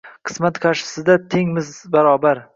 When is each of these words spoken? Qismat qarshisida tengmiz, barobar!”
Qismat 0.29 0.57
qarshisida 0.63 1.19
tengmiz, 1.35 1.71
barobar!” 1.99 2.45